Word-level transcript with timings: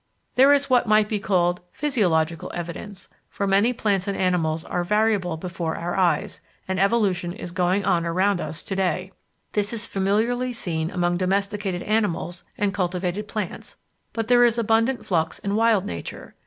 There 0.33 0.51
is 0.51 0.67
what 0.67 0.87
might 0.87 1.07
be 1.07 1.19
called 1.19 1.61
physiological 1.71 2.49
evidence, 2.55 3.07
for 3.29 3.45
many 3.45 3.71
plants 3.71 4.07
and 4.07 4.17
animals 4.17 4.63
are 4.63 4.83
variable 4.83 5.37
before 5.37 5.75
our 5.75 5.95
eyes, 5.95 6.41
and 6.67 6.79
evolution 6.79 7.33
is 7.33 7.51
going 7.51 7.85
on 7.85 8.03
around 8.03 8.41
us 8.41 8.63
to 8.63 8.75
day. 8.75 9.11
This 9.51 9.73
is 9.73 9.85
familiarly 9.85 10.53
seen 10.53 10.89
among 10.89 11.17
domesticated 11.17 11.83
animals 11.83 12.43
and 12.57 12.73
cultivated 12.73 13.27
plants, 13.27 13.77
but 14.11 14.27
there 14.27 14.43
is 14.43 14.57
abundant 14.57 15.05
flux 15.05 15.37
in 15.37 15.55
Wild 15.55 15.85
Nature. 15.85 16.33